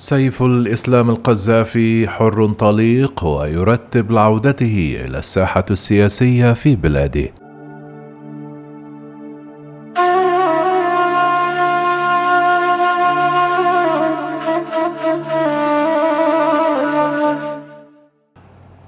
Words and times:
سيف 0.00 0.42
الإسلام 0.42 1.10
القذافي 1.10 2.08
حر 2.08 2.52
طليق 2.52 3.24
ويرتب 3.24 4.10
لعودته 4.12 4.96
إلى 5.04 5.18
الساحة 5.18 5.64
السياسية 5.70 6.52
في 6.52 6.76
بلاده. 6.76 7.28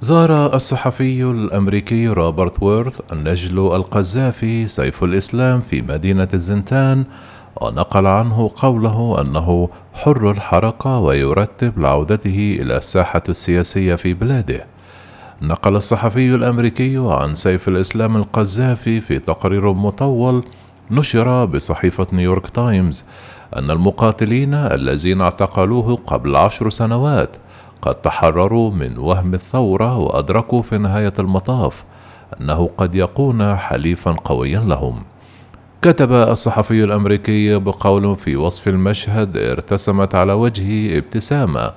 زار 0.00 0.54
الصحفي 0.54 1.22
الأمريكي 1.22 2.08
روبرت 2.08 2.62
وورث 2.62 3.00
النجل 3.12 3.58
القذافي 3.58 4.68
سيف 4.68 5.04
الإسلام 5.04 5.60
في 5.60 5.82
مدينة 5.82 6.28
الزنتان 6.34 7.04
ونقل 7.60 8.06
عنه 8.06 8.50
قوله 8.56 9.20
أنه 9.20 9.68
حر 9.94 10.30
الحركه 10.30 10.98
ويرتب 10.98 11.78
لعودته 11.78 12.58
إلى 12.60 12.76
الساحة 12.76 13.22
السياسية 13.28 13.94
في 13.94 14.14
بلاده. 14.14 14.66
نقل 15.42 15.76
الصحفي 15.76 16.34
الأمريكي 16.34 16.96
عن 16.98 17.34
سيف 17.34 17.68
الإسلام 17.68 18.16
القذافي 18.16 19.00
في 19.00 19.18
تقرير 19.18 19.72
مطول 19.72 20.44
نشر 20.90 21.44
بصحيفة 21.44 22.06
نيويورك 22.12 22.50
تايمز 22.50 23.04
أن 23.56 23.70
المقاتلين 23.70 24.54
الذين 24.54 25.20
اعتقلوه 25.20 25.96
قبل 26.06 26.36
عشر 26.36 26.70
سنوات 26.70 27.30
قد 27.82 27.94
تحرروا 27.94 28.70
من 28.70 28.98
وهم 28.98 29.34
الثورة 29.34 29.98
وأدركوا 29.98 30.62
في 30.62 30.78
نهاية 30.78 31.12
المطاف 31.18 31.84
أنه 32.40 32.70
قد 32.78 32.94
يكون 32.94 33.56
حليفا 33.56 34.12
قويا 34.12 34.60
لهم. 34.60 35.02
كتب 35.84 36.12
الصحفي 36.12 36.84
الأمريكي 36.84 37.58
بقول 37.58 38.16
في 38.16 38.36
وصف 38.36 38.68
المشهد 38.68 39.36
ارتسمت 39.36 40.14
على 40.14 40.32
وجهه 40.32 40.98
ابتسامة 40.98 41.72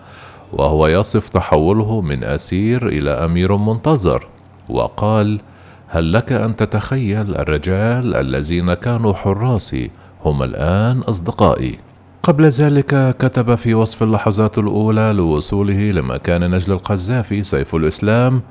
وهو 0.54 0.88
يصف 0.88 1.30
تحوله 1.30 2.02
من 2.02 2.24
أسير 2.24 2.88
إلى 2.88 3.10
أمير 3.12 3.58
منتظر 3.58 4.28
وقال 4.70 5.40
هل 5.88 6.14
لك 6.14 6.32
أن 6.32 6.56
تتخيل 6.56 7.36
الرجال 7.36 8.16
الذين 8.16 8.74
كانوا 8.74 9.14
حراسي 9.14 9.92
هم 10.26 10.44
الآن 10.44 11.00
أصدقائي؟ 11.00 11.78
قبل 12.24 12.46
ذلك 12.46 13.16
كتب 13.20 13.56
في 13.56 13.74
وصف 13.74 14.04
اللحظات 14.04 14.58
الأولى 14.58 15.14
لوصوله 15.14 15.92
لمكان 15.92 16.52
نجل 16.52 16.74
القذافي 16.74 17.44
سيف 17.44 17.76
الإسلام 17.76 18.42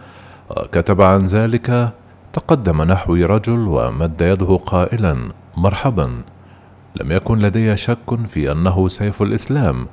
كتب 0.73 1.03
عن 1.03 1.25
ذلك 1.25 1.93
تقدم 2.33 2.83
نحوي 2.83 3.25
رجل 3.25 3.59
ومد 3.59 4.21
يده 4.21 4.57
قائلا 4.57 5.46
مرحبا. 5.57 6.11
لم 7.01 7.13
يكن 7.13 7.39
لدي 7.39 7.77
شك 7.77 8.27
في 8.27 8.53
أنه 8.53 8.89
سيف 8.89 9.23
الإسلام 9.23 9.87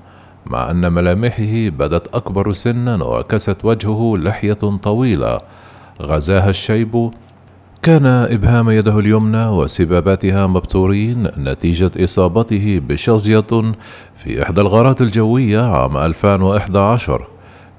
مع 0.45 0.71
أن 0.71 0.91
ملامحه 0.93 1.69
بدت 1.69 2.15
أكبر 2.15 2.53
سنا 2.53 3.03
وكست 3.03 3.65
وجهه 3.65 4.13
لحية 4.17 4.53
طويلة. 4.83 5.39
غزاها 6.01 6.49
الشيب. 6.49 7.11
كان 7.81 8.05
إبهام 8.05 8.69
يده 8.69 8.99
اليمنى 8.99 9.47
وسبابتها 9.47 10.47
مبتورين 10.47 11.27
نتيجة 11.37 11.91
إصابته 12.03 12.81
بشظية 12.87 13.73
في 14.15 14.43
إحدى 14.43 14.61
الغارات 14.61 15.01
الجوية 15.01 15.61
عام 15.61 15.97
2011 15.97 17.27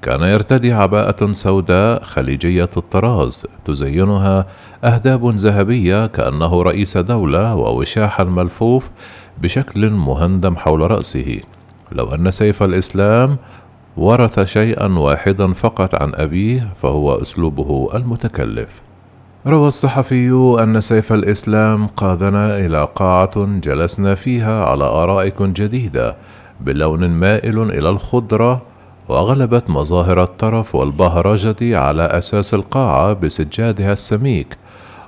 كان 0.05 0.21
يرتدي 0.21 0.73
عباءة 0.73 1.33
سوداء 1.33 2.03
خليجية 2.03 2.69
الطراز 2.77 3.45
تزينها 3.65 4.45
أهداب 4.83 5.35
ذهبية 5.35 6.07
كأنه 6.07 6.61
رئيس 6.61 6.97
دولة 6.97 7.55
ووشاحا 7.55 8.23
ملفوف 8.23 8.89
بشكل 9.41 9.89
مهندم 9.89 10.55
حول 10.55 10.91
رأسه. 10.91 11.39
لو 11.91 12.15
أن 12.15 12.31
سيف 12.31 12.63
الإسلام 12.63 13.37
ورث 13.97 14.39
شيئا 14.39 14.87
واحدا 14.87 15.53
فقط 15.53 15.95
عن 15.95 16.11
أبيه 16.15 16.73
فهو 16.81 17.21
أسلوبه 17.21 17.89
المتكلف. 17.95 18.81
روى 19.47 19.67
الصحفي 19.67 20.57
أن 20.63 20.81
سيف 20.81 21.13
الإسلام 21.13 21.87
قادنا 21.87 22.57
إلى 22.57 22.87
قاعة 22.95 23.45
جلسنا 23.45 24.15
فيها 24.15 24.65
على 24.65 24.83
آرائك 24.83 25.41
جديدة 25.41 26.15
بلون 26.61 27.09
مائل 27.09 27.61
إلى 27.61 27.89
الخضرة 27.89 28.74
وغلبت 29.09 29.69
مظاهر 29.69 30.23
الطرف 30.23 30.75
والبهرجة 30.75 31.79
على 31.79 32.03
أساس 32.03 32.53
القاعة 32.53 33.13
بسجادها 33.13 33.93
السميك 33.93 34.57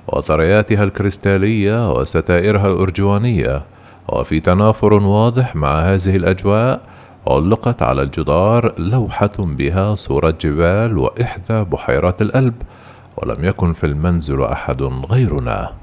وطرياتها 0.08 0.84
الكريستالية 0.84 1.92
وستائرها 1.92 2.68
الأرجوانية 2.68 3.62
وفي 4.08 4.40
تنافر 4.40 4.94
واضح 4.94 5.56
مع 5.56 5.80
هذه 5.80 6.16
الأجواء 6.16 6.80
علقت 7.26 7.82
على 7.82 8.02
الجدار 8.02 8.74
لوحة 8.78 9.30
بها 9.38 9.94
صورة 9.94 10.34
جبال 10.40 10.98
وإحدى 10.98 11.64
بحيرات 11.64 12.22
الألب 12.22 12.54
ولم 13.16 13.44
يكن 13.44 13.72
في 13.72 13.86
المنزل 13.86 14.42
أحد 14.42 14.82
غيرنا. 14.82 15.77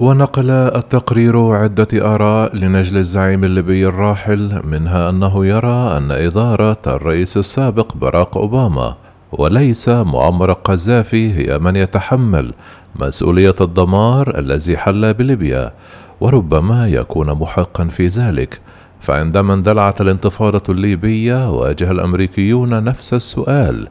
ونقل 0.00 0.50
التقرير 0.50 1.38
عدة 1.38 1.88
آراء 2.14 2.56
لنجل 2.56 2.96
الزعيم 2.96 3.44
الليبي 3.44 3.86
الراحل 3.86 4.60
منها 4.64 5.10
أنه 5.10 5.46
يرى 5.46 5.96
أن 5.96 6.10
إدارة 6.10 6.78
الرئيس 6.86 7.36
السابق 7.36 7.94
باراك 7.96 8.36
أوباما 8.36 8.94
وليس 9.32 9.88
معمر 9.88 10.50
القذافي 10.50 11.32
هي 11.34 11.58
من 11.58 11.76
يتحمل 11.76 12.52
مسؤولية 12.96 13.54
الدمار 13.60 14.38
الذي 14.38 14.76
حل 14.76 15.14
بليبيا 15.14 15.72
وربما 16.20 16.88
يكون 16.88 17.32
محقا 17.32 17.84
في 17.84 18.06
ذلك. 18.06 18.60
فعندما 19.00 19.54
اندلعت 19.54 20.00
الانتفاضة 20.00 20.62
الليبية 20.68 21.50
واجه 21.50 21.90
الأمريكيون 21.90 22.84
نفس 22.84 23.14
السؤال 23.14 23.88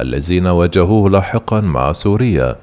الذين 0.00 0.46
واجهوه 0.46 1.10
لاحقا 1.10 1.60
مع 1.60 1.92
سوريا. 1.92 2.56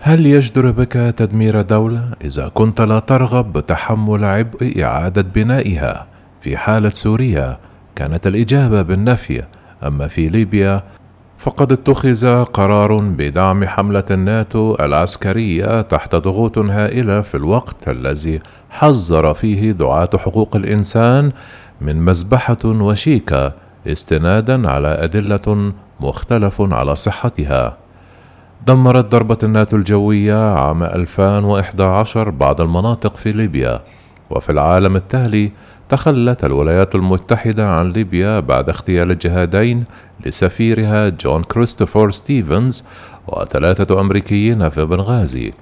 هل 0.00 0.26
يجدر 0.26 0.70
بك 0.70 0.92
تدمير 0.92 1.60
دولة 1.60 2.02
إذا 2.24 2.48
كنت 2.54 2.80
لا 2.80 2.98
ترغب 2.98 3.52
بتحمل 3.52 4.24
عبء 4.24 4.84
إعادة 4.84 5.22
بنائها؟ 5.22 6.06
في 6.40 6.56
حالة 6.56 6.88
سوريا 6.88 7.58
كانت 7.96 8.26
الإجابة 8.26 8.82
بالنفي، 8.82 9.42
أما 9.84 10.06
في 10.06 10.28
ليبيا 10.28 10.82
فقد 11.38 11.72
اتخذ 11.72 12.44
قرار 12.44 12.98
بدعم 12.98 13.64
حملة 13.64 14.04
الناتو 14.10 14.76
العسكرية 14.80 15.80
تحت 15.80 16.14
ضغوط 16.14 16.58
هائلة 16.58 17.20
في 17.20 17.36
الوقت 17.36 17.88
الذي 17.88 18.38
حذر 18.70 19.34
فيه 19.34 19.72
دعاة 19.72 20.10
حقوق 20.16 20.56
الإنسان 20.56 21.32
من 21.80 21.96
مذبحة 21.96 22.64
وشيكة 22.64 23.52
استنادا 23.86 24.70
على 24.70 24.88
أدلة 24.88 25.72
مختلف 26.00 26.62
على 26.72 26.96
صحتها. 26.96 27.87
دمرت 28.66 29.04
ضربة 29.04 29.38
الناتو 29.42 29.76
الجوية 29.76 30.52
عام 30.54 30.82
2011 30.82 32.30
بعض 32.30 32.60
المناطق 32.60 33.16
في 33.16 33.30
ليبيا 33.30 33.80
وفي 34.30 34.52
العام 34.52 34.96
التالي 34.96 35.52
تخلت 35.88 36.44
الولايات 36.44 36.94
المتحدة 36.94 37.70
عن 37.70 37.92
ليبيا 37.92 38.40
بعد 38.40 38.68
اغتيال 38.68 39.10
الجهاديين 39.10 39.84
لسفيرها 40.26 41.08
جون 41.08 41.42
كريستوفر 41.42 42.10
ستيفنز 42.10 42.84
وثلاثة 43.28 44.00
أمريكيين 44.00 44.68
في 44.68 44.84
بنغازي. 44.84 45.52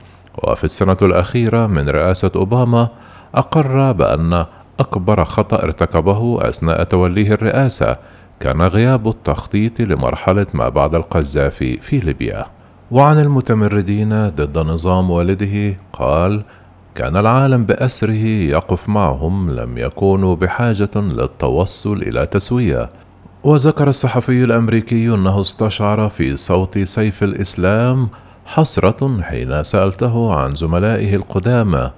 وفي 0.42 0.64
السنة 0.64 0.96
الأخيرة 1.02 1.66
من 1.66 1.88
رئاسة 1.88 2.30
أوباما 2.36 2.88
أقر 3.34 3.92
بأن 3.92 4.46
أكبر 4.80 5.24
خطأ 5.24 5.62
ارتكبه 5.62 6.48
أثناء 6.48 6.84
توليه 6.84 7.32
الرئاسة 7.32 7.96
كان 8.40 8.62
غياب 8.62 9.08
التخطيط 9.08 9.80
لمرحلة 9.80 10.46
ما 10.54 10.68
بعد 10.68 10.94
القذافي 10.94 11.76
في 11.76 11.98
ليبيا. 11.98 12.55
وعن 12.90 13.20
المتمردين 13.20 14.28
ضد 14.28 14.58
نظام 14.58 15.10
والده 15.10 15.76
قال 15.92 16.42
كان 16.94 17.16
العالم 17.16 17.64
بأسره 17.64 18.26
يقف 18.26 18.88
معهم 18.88 19.50
لم 19.50 19.78
يكونوا 19.78 20.36
بحاجة 20.36 20.90
للتوصل 20.94 22.02
إلى 22.02 22.26
تسوية 22.26 22.90
وذكر 23.44 23.88
الصحفي 23.88 24.44
الأمريكي 24.44 25.14
أنه 25.14 25.40
استشعر 25.40 26.08
في 26.08 26.36
صوت 26.36 26.78
سيف 26.78 27.22
الإسلام 27.22 28.08
حسرة 28.46 29.22
حين 29.22 29.64
سألته 29.64 30.34
عن 30.34 30.54
زملائه 30.54 31.16
القدامى 31.16 31.90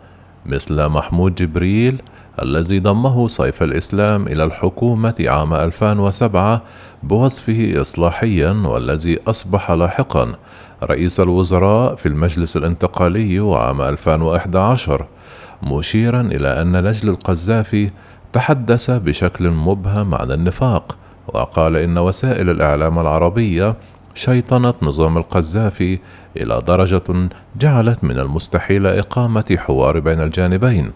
مثل 0.46 0.88
محمود 0.88 1.34
جبريل 1.34 2.02
الذي 2.42 2.80
ضمه 2.80 3.28
سيف 3.28 3.62
الإسلام 3.62 4.26
إلى 4.26 4.44
الحكومة 4.44 5.14
عام 5.20 5.54
2007 5.54 6.62
بوصفه 7.02 7.80
إصلاحيا 7.80 8.50
والذي 8.64 9.18
أصبح 9.26 9.70
لاحقا 9.70 10.32
رئيس 10.82 11.20
الوزراء 11.20 11.94
في 11.94 12.06
المجلس 12.06 12.56
الانتقالي 12.56 13.38
عام 13.38 13.80
2011 13.80 15.06
مشيرا 15.62 16.20
إلى 16.20 16.62
أن 16.62 16.84
نجل 16.84 17.08
القذافي 17.08 17.90
تحدث 18.32 18.90
بشكل 18.90 19.50
مبهم 19.50 20.14
عن 20.14 20.32
النفاق 20.32 20.96
وقال 21.28 21.76
إن 21.76 21.98
وسائل 21.98 22.50
الإعلام 22.50 22.98
العربية 22.98 23.74
شيطنة 24.14 24.74
نظام 24.82 25.18
القذافي 25.18 25.98
إلى 26.36 26.62
درجة 26.66 27.28
جعلت 27.60 28.04
من 28.04 28.18
المستحيل 28.18 28.86
إقامة 28.86 29.56
حوار 29.58 30.00
بين 30.00 30.20
الجانبين 30.20 30.92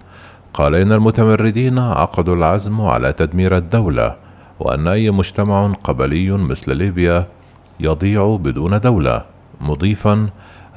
قال 0.55 0.75
إن 0.75 0.93
المتمردين 0.93 1.79
عقدوا 1.79 2.35
العزم 2.35 2.81
على 2.81 3.13
تدمير 3.13 3.57
الدولة 3.57 4.17
وأن 4.61 4.89
أي 4.89 5.11
مجتمع 5.11 5.73
قبلي 5.73 6.31
مثل 6.31 6.77
ليبيا 6.77 7.27
يضيع 7.81 8.37
بدون 8.37 8.81
دولة 8.81 9.25
مضيفا 9.61 10.29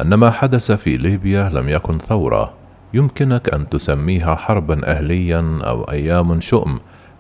أن 0.02 0.14
ما 0.14 0.32
حدث 0.32 0.72
في 0.72 0.98
ليبيا 0.98 1.50
لم 1.50 1.70
يكن 1.70 1.98
ثورة. 1.98 2.54
يمكنك 2.94 3.54
أن 3.54 3.70
تسميها 3.70 4.36
حربا 4.36 4.92
أهليا 4.92 5.60
أو 5.64 5.84
أيام 5.84 6.42
شؤم 6.42 6.80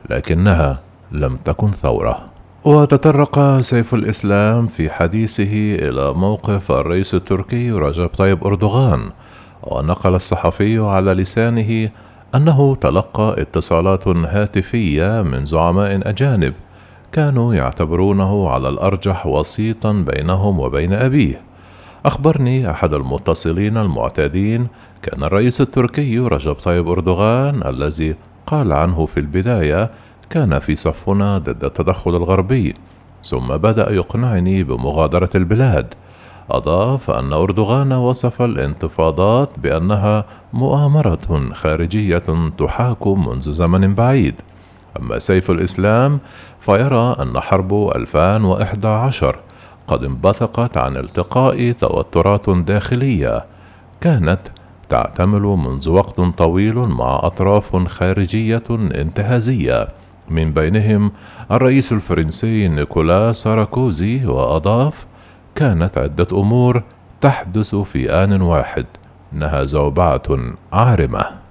لكنها 0.09 0.79
لم 1.11 1.37
تكن 1.45 1.71
ثورة. 1.71 2.25
وتطرق 2.65 3.61
سيف 3.61 3.93
الإسلام 3.93 4.67
في 4.67 4.89
حديثه 4.89 5.75
إلى 5.75 6.13
موقف 6.13 6.71
الرئيس 6.71 7.13
التركي 7.13 7.71
رجب 7.71 8.07
طيب 8.07 8.45
أردوغان 8.45 9.11
ونقل 9.63 10.15
الصحفي 10.15 10.79
على 10.79 11.13
لسانه 11.13 11.89
أنه 12.35 12.75
تلقى 12.75 13.41
اتصالات 13.41 14.07
هاتفية 14.07 15.21
من 15.21 15.45
زعماء 15.45 16.09
أجانب 16.09 16.53
كانوا 17.11 17.55
يعتبرونه 17.55 18.49
على 18.49 18.69
الأرجح 18.69 19.27
وسيطا 19.27 19.91
بينهم 19.91 20.59
وبين 20.59 20.93
أبيه. 20.93 21.41
أخبرني 22.05 22.71
أحد 22.71 22.93
المتصلين 22.93 23.77
المعتادين 23.77 24.67
كان 25.01 25.23
الرئيس 25.23 25.61
التركي 25.61 26.19
رجب 26.19 26.53
طيب 26.53 26.89
أردوغان 26.89 27.67
الذي 27.67 28.15
قال 28.47 28.73
عنه 28.73 29.05
في 29.05 29.19
البداية 29.19 29.91
كان 30.29 30.59
في 30.59 30.75
صفنا 30.75 31.37
ضد 31.37 31.63
التدخل 31.63 32.15
الغربي 32.15 32.73
ثم 33.23 33.47
بدأ 33.47 33.91
يقنعني 33.91 34.63
بمغادرة 34.63 35.29
البلاد. 35.35 35.93
أضاف 36.51 37.11
أن 37.11 37.33
أردوغان 37.33 37.93
وصف 37.93 38.41
الانتفاضات 38.41 39.49
بأنها 39.57 40.25
مؤامرة 40.53 41.53
خارجية 41.53 42.49
تحاك 42.57 43.07
منذ 43.07 43.51
زمن 43.51 43.95
بعيد. 43.95 44.35
أما 44.99 45.19
سيف 45.19 45.51
الإسلام 45.51 46.19
فيرى 46.59 47.15
أن 47.19 47.39
حرب 47.39 47.91
2011 47.95 49.39
قد 49.87 50.03
انبثقت 50.03 50.77
عن 50.77 50.97
التقاء 50.97 51.71
توترات 51.71 52.49
داخلية 52.49 53.45
كانت 54.01 54.39
تعتمل 54.89 55.41
منذ 55.41 55.89
وقت 55.89 56.21
طويل 56.21 56.75
مع 56.75 57.19
أطراف 57.23 57.75
خارجية 57.87 58.63
انتهازية 58.71 59.87
من 60.29 60.53
بينهم 60.53 61.11
الرئيس 61.51 61.91
الفرنسي 61.91 62.67
نيكولا 62.67 63.33
ساراكوزي 63.33 64.25
وأضاف 64.25 65.05
كانت 65.55 65.97
عدة 65.97 66.27
أمور 66.33 66.83
تحدث 67.21 67.75
في 67.75 68.23
آن 68.23 68.41
واحد 68.41 68.85
إنها 69.33 69.63
زوبعة 69.63 70.23
عارمة. 70.73 71.44